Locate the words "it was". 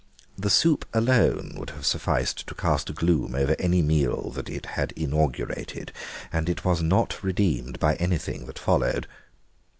6.49-6.81